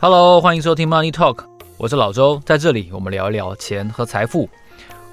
[0.00, 1.40] Hello，欢迎收听 Money Talk，
[1.76, 4.48] 我是老周，在这里我们聊一聊钱和财富。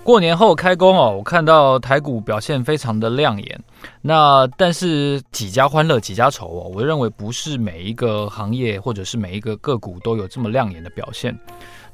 [0.03, 3.63] 过年后开工哦，我看到台股表现非常的亮眼。
[4.03, 11.35] 那但是几家欢乐几家愁哦，我认为不是每一个行业或者是每一个个股都有这么亮眼的表现。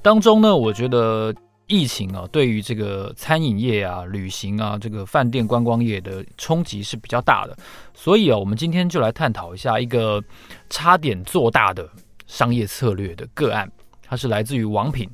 [0.02, 1.34] 当中呢，我觉得
[1.68, 7.56] 疫情啊，对于这个餐饮业啊、旅行啊、这个饭店观光业的冲击是比较大的。
[7.93, 10.21] 所以啊，我们今天就来探讨一下一个
[10.70, 11.87] 差点做大的
[12.32, 13.70] 商业策略的个案，
[14.08, 15.10] 它是来自于王品。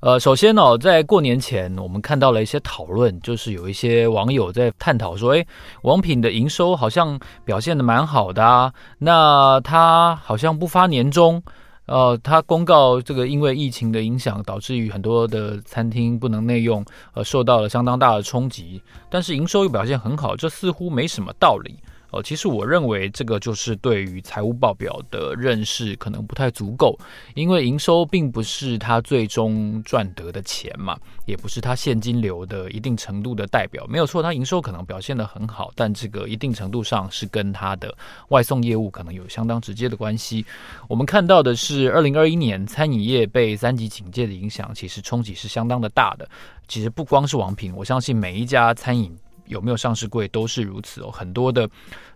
[0.00, 5.46] 呃，首先呢，在过年前，我们看到了一些讨论，就是有一些网友在探讨说，诶，
[5.82, 11.42] 王品的营收好像表现得蛮好的啊，那他好像不发年终，
[11.86, 21.78] 呃，他公告这个因为疫情的影响，导致于很多的餐厅不能内用，呃，受到了相当大的冲击，但是营收又表现很好，这似乎没什么道理。
[22.10, 26.98] 哦，其实我认为这个就是对于财务报表的认识可能不太足够，
[27.34, 33.86] 因为营收并不是他最终赚得的钱嘛，也不是他现金流的一定程度的代表。
[33.86, 37.94] 没有错，他营收可能表现得很好，但这个一定程度上是跟他的
[38.28, 40.44] 外送业务可能有相当直接的关系。
[40.88, 46.28] 我们看到的是，二零二一年餐饮业被三级警戒的影响，其实冲击是相当的大的。
[46.66, 49.16] 其实不光是王品，我相信每一家餐饮。
[49.50, 51.68] 有没有上市柜都是如此哦，很多的，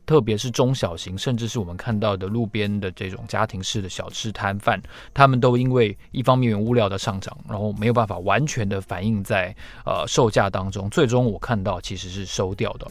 [0.07, 4.81] 特别是中小型，甚至是我们看到的路边的这种家庭式的小吃摊贩，
[5.13, 12.87] 他们都因为一方面物料的上涨，然后没有办法完全的反映在呃售价当中，最终我看到其实是收掉的。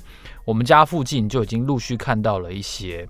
[0.45, 3.07] 我们家附近就已经陆续看到了一些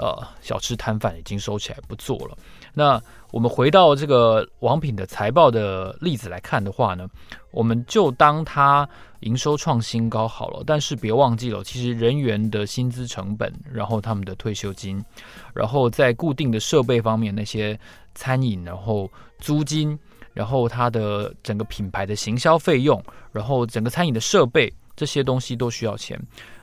[0.00, 2.36] 呃小吃摊贩已经收起来不做了。
[2.72, 7.06] 那我们回到这个王品的财报的例子来看的话呢，
[7.50, 8.88] 我们就当它
[9.20, 10.62] 营收创新高好了。
[10.66, 15.04] 但是别忘记了，其实人员的薪资成本，然后他们的退休金，
[15.52, 17.78] 然后在固定的设备方面，那些
[18.14, 19.98] 餐饮，然后租金，
[20.32, 23.02] 然后它的整个品牌的行销费用，
[23.32, 26.20] 然后整个餐饮的设备，这些东西都需要钱，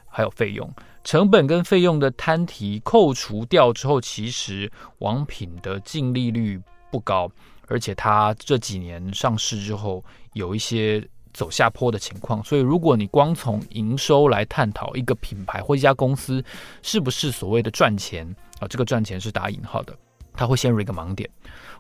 [0.09, 0.69] 还有费用。
[1.07, 7.31] 成本跟费用的摊提扣除掉之后，其实王品的净利率不高，
[7.69, 10.03] 而且它这几年上市之后
[10.33, 11.01] 有一些
[11.31, 12.43] 走下坡的情况。
[12.43, 16.43] 所以，如果你光从营收来探讨一个品牌或一家公司
[16.81, 18.27] 是不是所谓的赚钱
[18.59, 19.97] 啊，这个赚钱是打引号的，
[20.33, 21.29] 它会陷入一个盲点。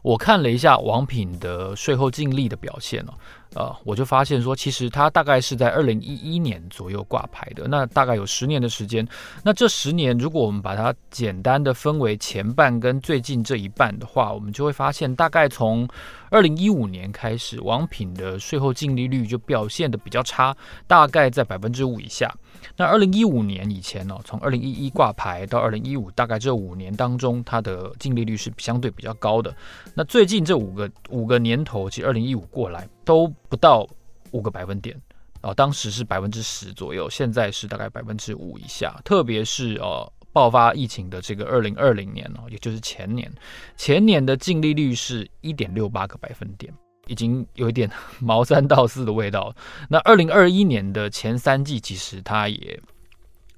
[0.03, 3.13] 我看了一下王品的税后净利的表现哦。
[3.53, 9.07] 呃，我就发现说，其实它大概是在二零一一年左右挂牌的，那大概有十年的时间。
[9.43, 15.87] 那这十年，如果我们把它简单的分为前半跟最近这一半的话，我们就会发现，大概从
[16.29, 22.31] 二零一五年开始，王品的税后净利率就表现的比较差，大概在百分之五以下。
[22.75, 29.55] 那二零一五年以前呢，从二零一一挂牌到二零一五，大概这五年当中，它的净利率是相对比较高的。
[29.93, 33.87] 那最近这五个五个年头，其实二零一五过来都不到
[34.31, 35.01] 五个百分点
[35.41, 38.99] 哦，当时是百分之十左右，现在是大概百分之五以下。
[39.05, 43.31] 特别是呃爆发疫情的这个二零二零年哦，也就是前年，
[43.77, 46.73] 前年的净利率是一点六八个百分点，
[47.07, 49.55] 已经有一点毛三到四的味道。
[49.87, 52.77] 那二零二一年的前三季其实它也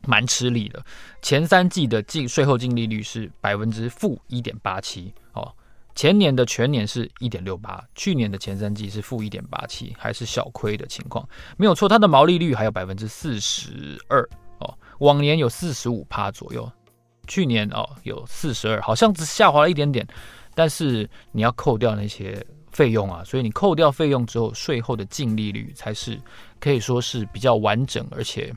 [0.06, 0.86] 蛮吃力的，
[1.24, 5.52] 前三季的净税后净利率是百分之负一点八七哦。
[6.00, 11.28] 前年的全年是一点六八，去年的前三季是负一点八七，还是小亏的情况，
[11.58, 11.90] 没有错。
[11.90, 14.22] 它的毛利率还有百分之四十二
[14.60, 16.72] 哦，往年有四十五趴左右，
[17.28, 20.08] 去年哦有四十二，好像只下滑了一点点。
[20.56, 26.18] 但是你要扣掉那些费用啊，所以你扣掉费用之后，税后的净利率才是
[26.62, 28.56] 可以说是比较完整，而且。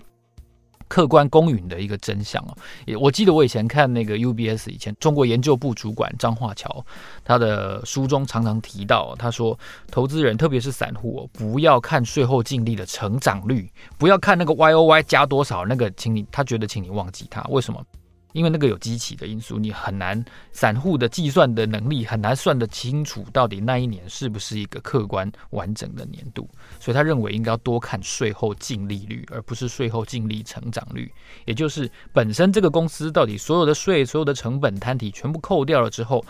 [0.92, 2.54] 客观公允的一个真相哦，
[2.84, 6.84] 也我记得我以前看那个 UBS 以前中国研究部主管张化桥，
[7.24, 9.58] 他的书中常常提到，他说
[9.90, 17.82] 投资人特别是散户哦，不要看税后净利的成长率，不要看那个 YOY 加多少，那个请你他觉得请你忘记他，为什么？
[18.32, 26.48] 因为那个有机器的因素，你很难散户的计算的能力很难算得清楚到底那一年是不是一个客观完整的年度，
[26.80, 31.12] 所以他认为应该要多看税后净利率，而不是税后净利成长率，
[31.44, 36.24] 也就是本身这个公司到底所有的税、所有的成本摊体全部扣掉了之后，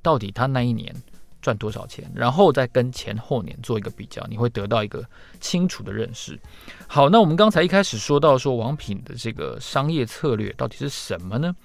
[0.00, 0.94] 到底他那一年。
[1.48, 5.02] 赚多少钱，然后再跟前后年做一个比较，你会得到一个
[5.40, 6.38] 清楚的认识。
[6.86, 11.56] 好，那我们刚才一开始说到说王品的这个商业策略到底是什么呢？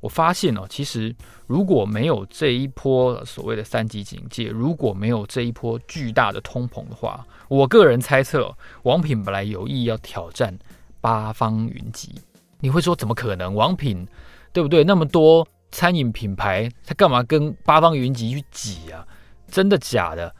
[0.00, 1.14] 我发现哦，其实
[1.46, 8.50] 如果没有这一波所谓的三级警戒，如果没有这一波巨大的通膨的话，我个人猜测，
[8.84, 10.58] 王品本来有意要挑战
[11.02, 12.14] 八方云集。
[12.60, 13.54] 你会说怎么可能？
[13.54, 14.08] 王品
[14.54, 14.82] 对不对？
[14.82, 15.46] 那么多。
[15.70, 19.06] 餐饮品牌，他干嘛跟八方云集去挤啊？
[19.50, 20.34] 真的假的？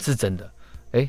[0.00, 0.50] 是真的。
[0.92, 1.08] 哎，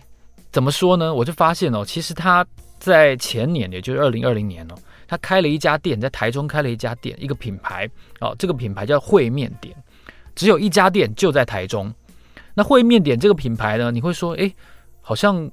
[0.52, 1.14] 怎么说呢？
[1.14, 2.46] 我就发现哦，其实他
[2.80, 4.76] 在前年，也就是二零二零年哦，
[5.08, 7.90] 他开了一家店，在台中开了一家店，一个品牌
[8.20, 9.76] 哦，这个品牌叫烩面点，
[10.36, 11.94] 只有一家店，就在台中。
[12.54, 14.52] 那烩面点这个品牌呢，你会说，哎，
[15.02, 15.50] 好像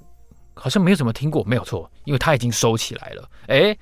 [0.54, 3.28] 好像没有怎么听过，没有错，因为它已经收起来了。
[3.46, 3.76] 哎，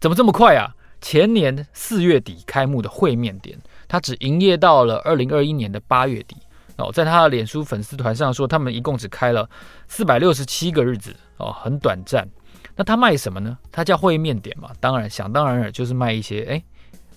[0.00, 0.74] 怎么这么快啊？
[1.00, 6.36] 前年四月底开幕的烩面点，它只营业到了二零二一年的八月底
[6.76, 6.90] 哦。
[6.92, 9.48] 在他的脸书粉丝团上说，他们一共只开了
[9.88, 12.28] 四百六十七个日子哦，很短暂。
[12.74, 13.58] 那他卖什么呢？
[13.70, 16.62] 他叫烩面点嘛，当然想当然尔就是卖一些哎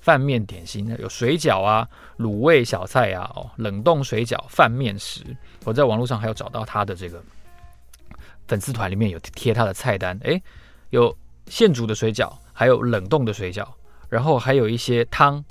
[0.02, 1.88] 饭面点心，有水饺啊、
[2.18, 5.22] 卤味小菜啊、哦冷冻水饺、饭面食。
[5.64, 7.24] 我在网络上还有找到他的这个
[8.48, 10.42] 粉丝团里面有贴他的菜单，哎，
[10.90, 11.16] 有
[11.48, 12.32] 现煮的水饺。
[12.58, 13.68] 还有冷冻的水饺，
[14.08, 15.44] 然后还有一些汤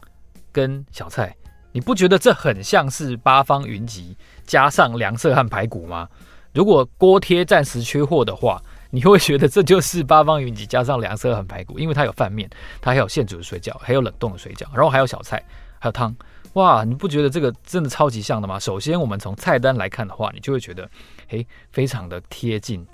[0.50, 1.36] 跟小菜，
[1.74, 4.16] 你不觉得这很像是八方云集
[4.46, 6.08] 加上凉色和排骨吗？
[6.52, 12.48] 如果锅贴暂时缺货的话，你会觉得这就是八方云集加上凉色和排骨，因为它有饭面，
[12.80, 15.44] 它还有现煮的水饺，还有冷冻的水饺，然后还有小菜，
[15.80, 16.14] 还有汤。
[16.52, 18.56] 哇，你不觉得这个真的超级像的吗？
[18.56, 20.88] 首先，我们从菜单来看的话，你就会觉得，
[21.30, 22.86] 诶，非常的贴近。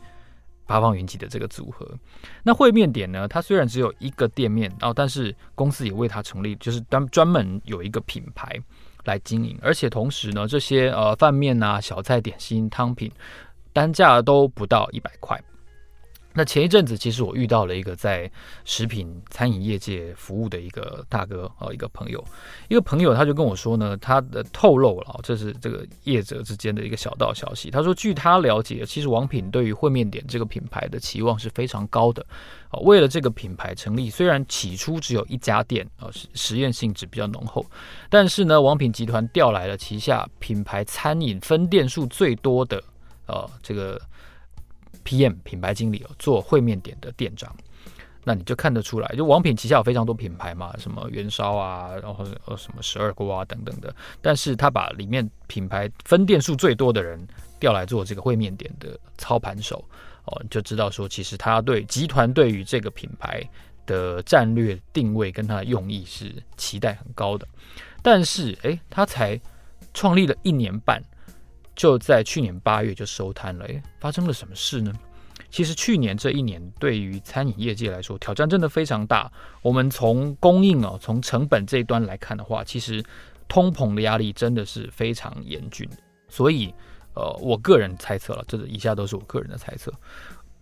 [0.70, 1.84] 八方云集的这个组合，
[2.44, 3.26] 那烩面点呢？
[3.26, 8.56] 它虽然只有一个店面哦，但是公司也为它成立，就是专专门有一个品牌
[9.04, 13.10] 来经营，而且同时呢，这些呃饭面啊、小菜、点心、汤品，
[13.72, 15.36] 单价都不到一百块。
[16.32, 18.30] 那前一阵子，其实我遇到了一个在
[18.64, 22.24] 食品餐饮业界服务的一个大哥哦，一个朋友，
[22.68, 27.68] 一个朋友他就跟我说呢，他的透露了，这是这个业者之间的一个小道消息。
[27.68, 32.24] 他说，据他了解，其实王品对于烩面点这个品牌的期望是非常高的。
[32.70, 37.66] 哦，为了这个品牌成立，虽然起初只有一家店，啊，实验性质比较浓厚，
[38.08, 42.80] 但是呢，王品集团调来了旗下品牌餐饮分店数最多的，
[43.26, 44.00] 呃，这个。
[45.10, 47.52] PM 品牌经理哦，做烩面点的店长，
[48.22, 53.92] 那你就看得出来，就王品旗下有非常多品牌嘛，什么元烧啊，然后呃什么十二锅啊等等的，
[54.22, 57.18] 但是他把里面品牌分店数最多的人
[57.58, 59.84] 调来做这个烩面点的操盘手
[60.26, 63.42] 哦，就知道说，其实他对集团对于这个品牌
[63.84, 67.44] 的战略定位跟他的用意是期待很高的，
[68.00, 69.40] 但是诶，他才
[69.92, 71.02] 创立了一年半。
[71.80, 74.92] 就在去年八月就收摊了，诶，发生了什么事呢？
[75.48, 79.32] 其实去年这一年对于餐饮业界来说挑战真的非常大。
[79.62, 83.02] 我们从供应哦，从成本这一端来看的话，其实
[83.48, 85.88] 通膨的压力真的是非常严峻。
[86.28, 86.70] 所以，
[87.14, 89.90] 呃，我个人猜测了，这以下都是我个人的猜测。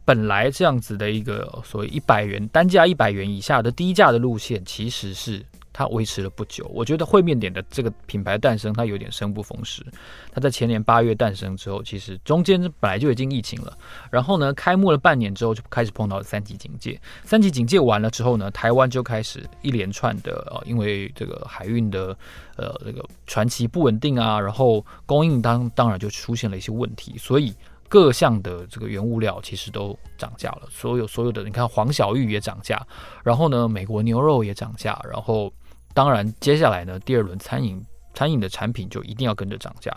[0.05, 5.45] 本来这样子的一个所谓一百元单价一百元以下的低价的路线，其实是。
[5.79, 9.87] 它维持了不久，我觉得烩面点的这个品牌诞生，它有点生不逢时。
[10.33, 13.79] 它在前年八月诞生之后，其实中间本来就已经疫情了，
[14.11, 17.01] 然后呢，开幕了半年之后就开始碰到了三级警戒。
[17.23, 22.09] 三级警戒完了之后呢，台湾就开始一连串的呃，因为这个海运的
[22.57, 27.55] 呃这个船期不稳定啊，然后供应当当然就出现了一些问题，所以
[27.89, 30.63] 各项的这个原物料其实都涨价了。
[30.73, 32.85] 所有所有的你看黄小玉也涨价，
[33.23, 35.53] 然后呢，美国牛肉也涨价，然后。
[35.99, 39.93] 当然，接下来呢，第二轮餐饮餐饮的产品就一定要跟着涨价，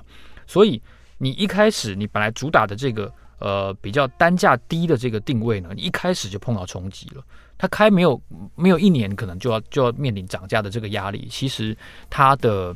[0.48, 0.82] 所以
[1.20, 7.24] 你一开始你本来主打的这个呃比较单价低的这个定位呢，你一开始就碰到冲击了。
[7.56, 8.20] 它开没有
[8.56, 11.28] 没有一年，可能就要就要面临涨价的这个压力。
[11.30, 11.78] 其实
[12.10, 12.76] 它的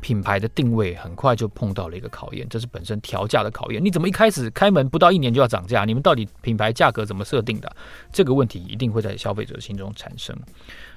[0.00, 3.84] 品牌的定位很快就碰到了一个考验，这是本身调价的考验。
[3.84, 5.84] 你怎么一开始开门不到一年就要涨价？
[5.84, 7.76] 你们到底品牌价格怎么设定的？
[8.12, 10.36] 这个问题一定会在消费者心中产生。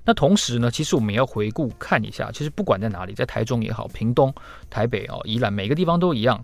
[0.03, 4.33] 那同时呢，其实我们也要回顾看一下，其实不管在哪里，在台中也好，屏东、
[4.69, 6.43] 台北哦、宜兰，每个地方都一样，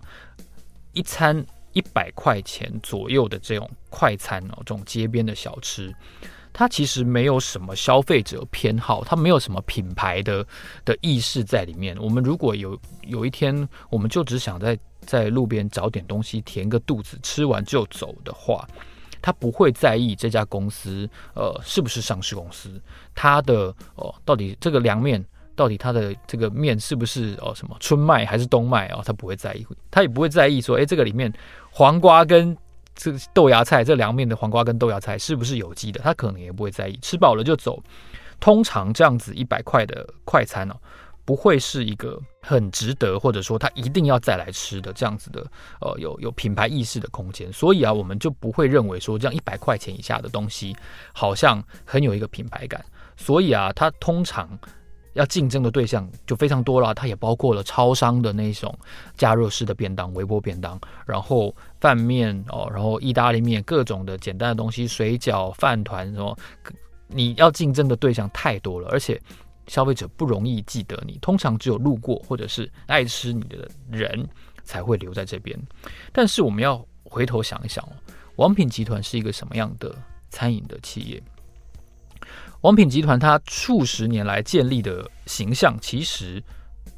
[0.92, 5.94] 一餐一百块钱左右的这种快餐哦，这种街边的小吃，
[6.58, 10.44] 它其实没有什么消费者偏好，它没有什么品牌的
[10.84, 11.96] 的意识在里面。
[12.00, 18.66] 我们如果有有一天，我们就只想在在路边找点东西填个肚子，吃完就走的话。
[19.22, 22.82] 他不会在意这家公司，呃，是不是上市公司，
[23.14, 25.24] 他的哦，到底这个凉面，
[25.54, 31.32] 到底他的这个面是不是哦什么春麦还是冬麦哦，他不会在意，他也不会在意说，哎，这个里面
[31.70, 32.56] 黄瓜跟
[32.98, 37.82] 这豆芽菜，这凉面的黄瓜跟豆芽菜是不是有机的，他可能也不会在意，吃饱了就走。
[38.38, 40.74] 通常这样子一百块的快餐哦。
[41.24, 45.46] 不会是一个很值得，或者说他一定要再来吃的这样子的，
[45.78, 47.52] 呃，有有品牌意识的空间。
[47.52, 50.74] 所以啊，我们就不会认为说这样一百块钱以下的东西
[51.12, 52.82] 好像很有一个品牌感。
[53.14, 54.58] 所以啊，它通常
[55.18, 58.72] 要竞争的对象就非常多了，它也包括了超商的那种
[59.16, 66.38] 加热式的便当、微波便当，然后饭面哦，然后意大利面，各种的简单的东西，水饺、饭团什么，
[67.08, 69.20] 你要竞争的对象太多了，而且
[69.66, 74.24] 消费者不容易记得你，通常只有路过或者是爱吃你的人
[74.62, 75.58] 才会留在这边。
[76.12, 77.92] 但是我们要回头想一想哦，
[78.36, 79.92] 王品集团是一个什么样的
[80.30, 81.20] 餐饮的企业？
[82.62, 86.42] 王品集团它数十年来建立的形象，其实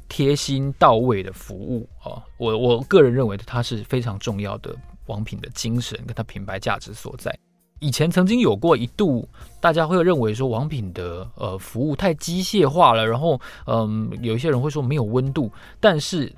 [0.09, 4.75] 贴心到位的服务啊，我我个人认为它是非常重要的
[5.05, 7.37] 王品的精神跟它品牌价值所在。
[7.79, 9.27] 以前曾经有过一度，
[9.59, 16.31] 大家会认为说王品的呃服务太机械化了，然后嗯，有一些人会说没有温度，但是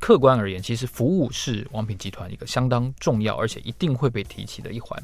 [0.00, 5.00] 客观而言，其实服务是王品集团一个相当重要而且一定会被提起的一环。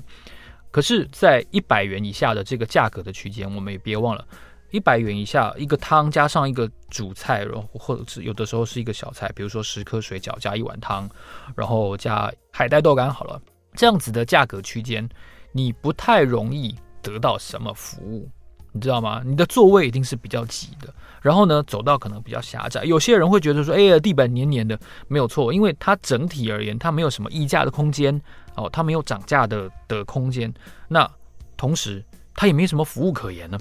[0.71, 4.25] 可是，在一百元以下的这个价格的区间，我们也别忘了，
[4.71, 11.11] 一百元以下一个汤加上一个主菜，然后或者是有的时候是一个小菜，比如说十颗水饺加一碗汤，
[11.57, 13.43] 然后加海带豆干好了，
[13.75, 15.09] 这样子的价格区间，
[15.51, 16.73] 你不太容易
[17.03, 18.31] 得到什么服务，
[18.71, 19.23] 你知道吗？
[19.27, 22.85] 你的座位一定是比较挤的，然后呢，走道可能比较狭窄。
[22.85, 28.23] 有些人会觉得说，哎呀，地板黏黏的，没有错，因为它整体而言，它没有什么溢价的空间。
[28.57, 30.53] 哦，它没有涨价的的空间，
[30.89, 31.11] 那
[31.57, 32.05] 同时
[32.35, 33.59] 它也没什么服务可言呢，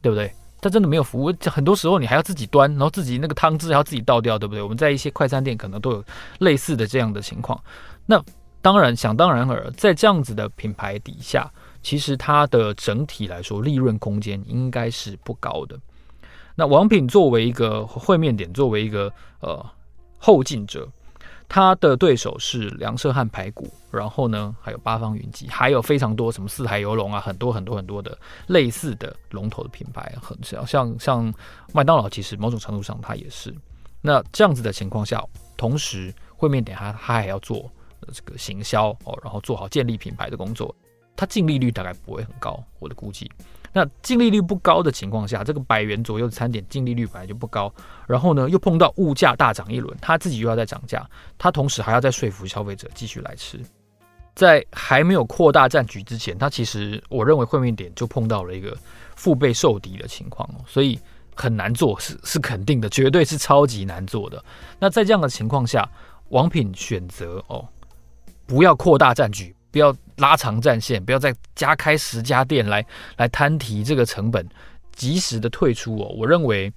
[0.00, 0.32] 对不对？
[0.62, 4.62] 它真的没有服务，很多时候你还要自己端，然后自己那个汤汁还要自己倒掉，对不对？
[4.62, 6.04] 我们在一些快餐店可能都有
[6.40, 7.58] 类似的这样的情况。
[8.04, 8.22] 那
[8.60, 11.50] 当然，想当然尔，在这样子的品牌底下，
[11.82, 15.78] 其实它的整体来说利润空间应该是不高的。
[16.54, 19.64] 那王品作为一个会面点，作为一个呃
[20.18, 20.86] 后进者。
[21.52, 28.16] 他的对手是梁社汉排骨，然后呢，还有八方云集，还有非常多什么四海游龙啊，很多很多很多的
[28.46, 31.34] 类似的龙头的品牌，很像像像
[31.72, 33.52] 麦当劳，其实某种程度上它也是。
[34.00, 35.20] 那这样子的情况下，
[35.56, 37.68] 同时会面点他他还要做
[38.12, 40.72] 这个行销哦，然后做好建立品牌的工作，
[41.16, 43.28] 它净利率大概不会很高，我的估计。
[43.72, 47.72] 那净利率不高的情况下，这个百元左右的餐点净利率本来就不高，
[48.08, 51.08] 然后呢又碰到物价大涨一轮，他自己又要再涨价，
[51.38, 53.60] 他同时还要再说服消费者继续来吃，
[54.34, 58.76] 在还没有扩大战局之前，他其实我认为会面点就碰到了一个
[59.14, 60.98] 腹背受敌的情况，所以
[61.36, 64.44] 很难做是是肯定的，绝对是超级难做的。
[64.78, 65.88] 那在这样的情况下，
[66.30, 67.68] 王品选择哦
[68.46, 69.54] 不要扩大战局。
[69.70, 72.84] 不要拉长战线，不要再加开十家店来
[73.16, 74.46] 来摊提这个成本，
[74.92, 76.14] 及时的退出哦。
[76.16, 76.72] 我认为，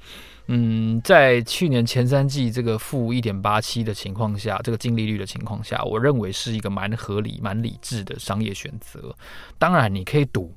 [0.48, 9.16] 嗯，在去年前三季这个负一点八七的情况下，这个净利率的情况下，我认为是一个蛮合理、蛮理智的商业选择。
[9.58, 10.54] 当然，你可以赌，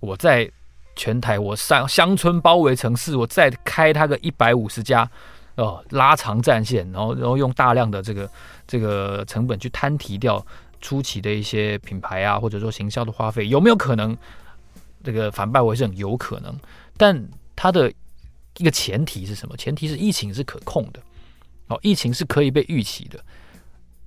[0.00, 0.50] 我在
[0.94, 5.10] 全台我上乡村包围城市，我再开它个一百五十家
[5.56, 8.30] 哦，拉长战线，然后然后用大量的这个
[8.66, 10.44] 这个成本去摊提掉。
[10.82, 14.14] 初期的一些品牌啊，或者说行销的花费，有没有可能
[15.02, 15.96] 这个反败为胜？
[15.96, 16.54] 有可能，
[16.96, 17.90] 但它的
[18.58, 19.56] 一个前提是什么？
[19.56, 21.00] 前提是疫情是可控的，
[21.68, 23.18] 哦，疫情是可以被预期的。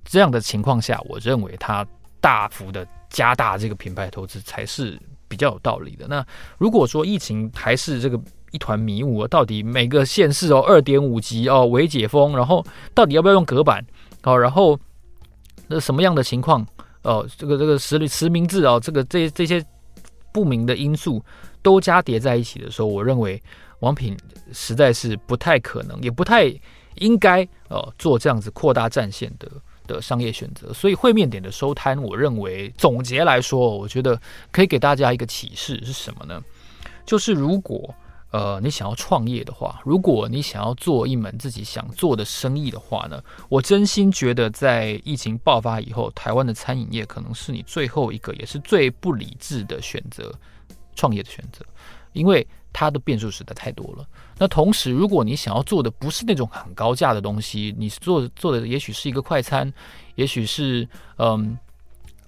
[0.04, 1.84] 这样的情况下，我认为它
[2.20, 6.06] 大幅的加大这个品牌投资才是比较有道理的。
[6.06, 6.24] 那
[6.58, 13.82] 如果说疫情还是这个一团迷雾，到底每个县市哦，二点五级哦，未解封，然后到底要不要用隔板？
[14.24, 14.78] 哦，然后。
[15.68, 16.66] 那什么样的情况？
[17.02, 19.64] 哦，这个这个实实名制哦，这个这这些
[20.32, 21.24] 不明的因素
[21.62, 23.40] 都加叠在一起的时候，我认为
[23.80, 24.16] 王品
[24.52, 26.52] 实在是不太可能，也不太
[26.96, 29.48] 应该哦做这样子扩大战线的
[29.86, 30.72] 的商业选择。
[30.72, 34.20] 所以会面点的收摊，我认为总结来说，我觉得
[34.50, 36.42] 可以给大家一个启示是什么呢？
[37.04, 37.94] 就是如果。
[38.36, 50.30] 呃，你想要创业的话，如果你想要做一门自己想做的生意的话呢，我真心觉得在疫情爆发以后，台湾的餐饮业可能是你最后一个也是最不理智的选择，
[50.94, 51.64] 创业的选择，
[52.12, 54.06] 因为它的变数实在太多了。
[54.36, 59.72] 那同时，如果你想要做的不是那种很高价的东西，你做做的也许是一个快餐，
[60.14, 61.58] 也许是嗯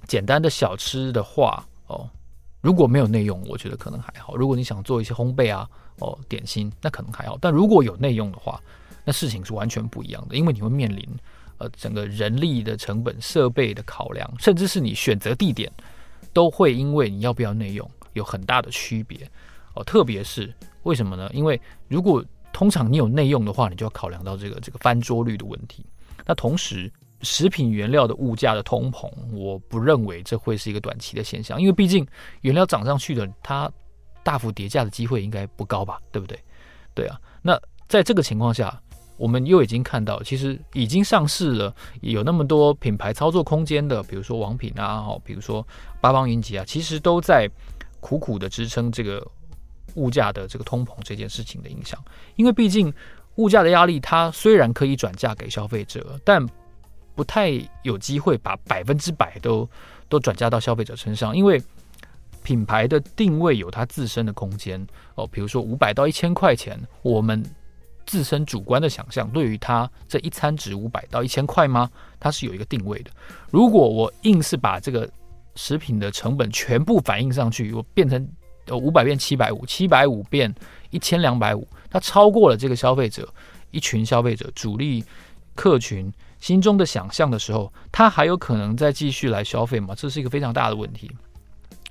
[0.07, 2.09] 简单的小吃的话，哦，
[2.61, 4.37] 如果没有内用，我觉得可能还好。
[4.37, 5.69] 如果你想做一些烘焙啊。
[6.01, 8.63] 哦，点心那可能还好，但如果有内用的话，
[9.05, 11.05] 那事情是完全不一样的，因为你会面临
[11.57, 15.69] 呃整个人力的成本、设备的考量，甚至是你选择地点，
[16.33, 19.29] 都会因为你要不要内用有很大的区别。
[19.75, 21.29] 哦，特别是为什么呢？
[21.35, 25.85] 因为如果通常你有内用的话，你就要考量到这个这个翻桌率的问题。
[26.25, 26.89] 那同时，
[27.23, 32.07] 食品原料的物价的通膨，我不认为这会是一个短期的现象，因为毕竟
[32.41, 33.71] 原料涨上去的它。
[34.25, 36.39] 大幅叠价的机会应该不高吧，对不对？
[36.93, 37.59] 对啊，那
[37.89, 38.79] 在这个情况下，
[39.17, 45.67] 我们又已经看到，其实已经上市了，有那么多品牌操作空间的，比如说王品啊，哦，比如说
[45.99, 47.49] 八方云集啊，其实都在
[48.01, 49.27] 苦苦的支撑这个
[49.95, 51.99] 物价的这个通膨这件事情的影响。
[52.37, 52.93] 因为毕竟
[53.37, 56.47] 物价的压力，它虽然可以转嫁给消费者，但
[57.19, 57.51] 不太
[57.83, 59.69] 有机会把百分之百都
[60.09, 61.61] 都转嫁到消费者身上，因为
[62.45, 67.45] 品牌的定位有它自身的空间哦，比如说五百到一千块钱，我们。
[68.11, 71.91] 自身主观的想象，对于它这一餐值五百到一千块吗？
[72.19, 73.11] 它是有一个定位的。
[73.51, 75.07] 如果我硬是把这个
[75.57, 78.27] 食品的成本全部反映上去，我变成
[78.65, 80.51] 呃五百变七百五，七百五变
[80.89, 83.29] 一千两百五，它超过了这个消费者
[83.73, 85.05] 一群消费者主力
[85.55, 86.11] 客群
[86.41, 89.95] 心中的想象的时候，它还有可能再继续来消费吗？
[89.97, 91.11] 这是一个非常大的问题。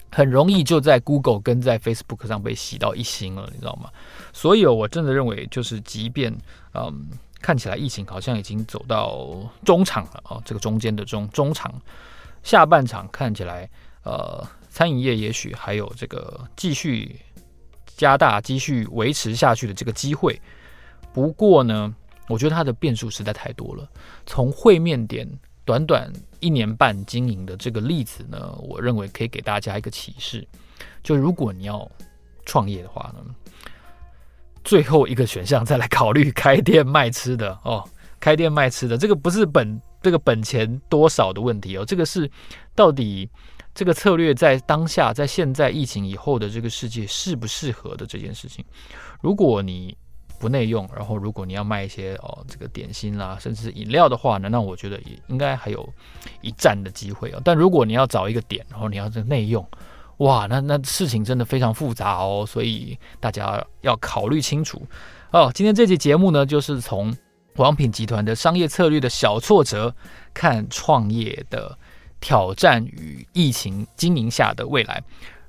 [0.10, 3.90] 很容易就在 Google 跟在 Facebook 上被洗到一星了，你知道吗？
[4.32, 6.34] 所以，我真的认为，就是即便
[6.74, 7.10] 嗯，
[7.42, 11.72] 看起来疫情好像已经走到中场了啊，这个中间的中中场
[12.42, 13.70] 下半场看起来，
[14.04, 17.20] 呃，餐饮业也许还有这个继续
[17.86, 20.42] 加大、继续维持下去的这个机会。
[21.14, 21.94] 不过呢，
[22.28, 23.90] 我觉得它的变数实在太多了，
[24.26, 25.28] 从会面点。
[25.66, 30.48] 短短一年半经营的这个例子呢，我认为可以给大家一个启示：
[31.04, 31.86] 就如果你要
[32.46, 33.36] 创业的话呢，
[34.64, 37.84] 最后一个选项再来考虑开店卖吃的哦。
[38.18, 42.32] 开店卖吃的这个不是本这个本钱多少的问题哦，这个是
[42.74, 43.30] 到底
[43.76, 48.64] 这个策略在当下在现在疫情以后的这个世界适不适合的这件事情。
[49.22, 49.98] 如果你
[50.40, 55.88] 不内用，然后如果你要卖一些哦这个点心啦，甚至饮料的话呢，那我觉得也应该还有
[56.42, 57.42] 一战的机会哦。
[57.44, 59.68] 但如果你要找一个点，然后你要这内用，
[60.18, 64.82] 哇，那那事情真的非常复杂哦，所以大家要考虑清楚
[65.32, 65.52] 哦。
[65.54, 67.16] 今天这期节目呢，就是从
[67.56, 69.96] 王品集团的商业策略的小挫折，
[70.34, 71.78] 看创业的
[72.20, 75.04] 挑战与疫情经营下的未来。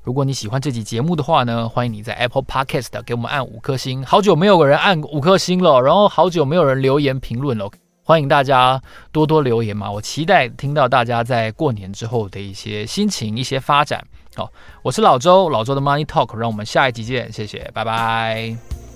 [0.08, 4.02] 如果你喜欢这集节目的话呢，欢迎你在 Apple Podcast 给我们按五颗星。
[4.02, 7.70] 好久没有人按五颗星了，然后好久没有人留言评论了，
[8.02, 8.80] 欢迎大家
[9.12, 9.90] 多多留言嘛！
[9.90, 14.02] 我期待听到大家在过年之后的一些心情、一些发展。
[14.34, 14.50] 好，
[14.82, 18.87] 我是老周，老周的 Money Talk，让我们下一集见，谢谢，拜拜。